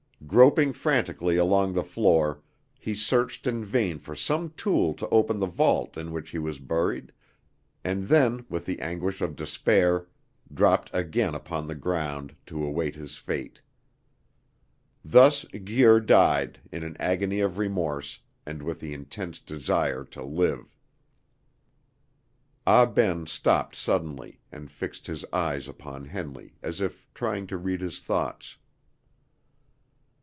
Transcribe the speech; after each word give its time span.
Groping 0.27 0.71
frantically 0.71 1.35
along 1.35 1.73
the 1.73 1.83
floor, 1.83 2.39
he 2.79 2.93
searched 2.95 3.45
in 3.47 3.65
vain 3.65 3.99
for 3.99 4.15
some 4.15 4.51
tool 4.51 4.93
to 4.93 5.09
open 5.09 5.39
the 5.39 5.45
vault 5.47 5.97
in 5.97 6.11
which 6.13 6.29
he 6.29 6.37
was 6.39 6.57
buried, 6.59 7.11
and 7.83 8.07
then, 8.07 8.45
with 8.47 8.65
the 8.65 8.79
anguish 8.79 9.21
of 9.21 9.35
despair, 9.35 10.07
dropped 10.53 10.89
again 10.93 11.33
upon 11.35 11.65
the 11.67 11.75
ground 11.75 12.33
to 12.45 12.63
await 12.63 12.95
his 12.95 13.17
fate. 13.17 13.61
Thus 15.03 15.43
Guir 15.65 15.99
died, 15.99 16.61
in 16.71 16.83
an 16.83 16.95
agony 16.97 17.41
of 17.41 17.57
remorse, 17.57 18.19
and 18.45 18.61
with 18.61 18.79
the 18.79 18.93
intensest 18.93 19.47
desire 19.47 20.05
to 20.05 20.23
live." 20.23 20.77
Ah 22.65 22.85
Ben 22.85 23.25
stopped 23.27 23.75
suddenly, 23.75 24.39
and 24.49 24.71
fixed 24.71 25.07
his 25.07 25.25
eyes 25.33 25.67
upon 25.67 26.05
Henley, 26.05 26.55
as 26.61 26.79
if 26.79 27.09
trying 27.13 27.47
to 27.47 27.57
read 27.57 27.81
his 27.81 27.99
thoughts. 27.99 28.55